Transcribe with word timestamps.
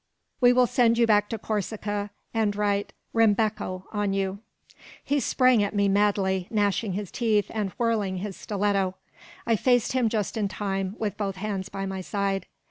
We 0.39 0.51
will 0.51 0.65
send 0.65 0.97
you 0.97 1.05
back 1.05 1.29
to 1.29 1.37
Corsica, 1.37 2.09
and 2.33 2.55
write 2.55 2.91
'Rimbecco' 3.13 3.83
on 3.93 4.13
you." 4.13 4.39
He 5.03 5.19
sprang 5.19 5.61
at 5.61 5.75
me 5.75 5.87
madly, 5.87 6.47
gnashing 6.49 6.93
his 6.93 7.11
teeth, 7.11 7.51
and 7.53 7.69
whirling 7.73 8.17
his 8.17 8.35
stiletto. 8.35 8.95
I 9.45 9.55
faced 9.55 9.91
him 9.91 10.09
just 10.09 10.37
in 10.37 10.47
time, 10.47 10.95
with 10.97 11.17
both 11.17 11.35
hands 11.35 11.69
by 11.69 11.85
my 11.85 12.01
side. 12.01 12.47